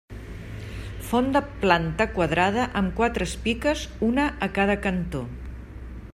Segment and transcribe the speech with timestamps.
[1.09, 5.25] Font de planta quadrada amb quatres piques, una a cada cantó.